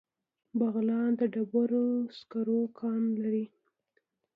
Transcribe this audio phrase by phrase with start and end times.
[0.59, 3.45] بغلان د ډبرو سکرو کان لري